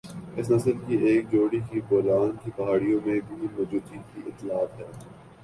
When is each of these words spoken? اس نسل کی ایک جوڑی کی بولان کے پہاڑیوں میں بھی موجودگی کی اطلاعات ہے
اس 0.37 0.49
نسل 0.51 0.77
کی 0.77 0.95
ایک 1.07 1.31
جوڑی 1.31 1.59
کی 1.69 1.81
بولان 1.89 2.31
کے 2.43 2.51
پہاڑیوں 2.55 2.99
میں 3.05 3.19
بھی 3.27 3.35
موجودگی 3.43 3.99
کی 4.07 4.21
اطلاعات 4.27 4.79
ہے 4.79 4.91